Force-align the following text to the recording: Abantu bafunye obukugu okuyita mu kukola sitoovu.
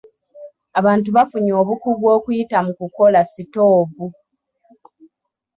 Abantu 0.79 1.09
bafunye 1.17 1.51
obukugu 1.61 2.05
okuyita 2.15 2.57
mu 2.65 2.73
kukola 2.79 3.19
sitoovu. 3.31 4.07